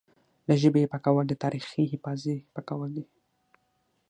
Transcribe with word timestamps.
له 0.47 0.53
ژبې 0.61 0.79
یې 0.83 0.91
پاکول 0.93 1.25
د 1.29 1.33
تاریخي 1.43 1.83
حافظې 1.91 2.35
پاکول 2.55 2.89
دي 2.97 3.05